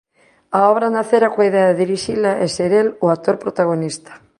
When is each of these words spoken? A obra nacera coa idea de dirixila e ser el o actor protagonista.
A 0.57 0.59
obra 0.73 0.93
nacera 0.97 1.31
coa 1.33 1.47
idea 1.51 1.67
de 1.69 1.79
dirixila 1.83 2.31
e 2.43 2.45
ser 2.55 2.71
el 2.81 2.87
o 3.05 3.05
actor 3.15 3.35
protagonista. 3.43 4.11